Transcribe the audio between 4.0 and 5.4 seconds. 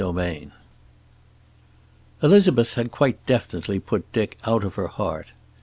Dick out of her heart.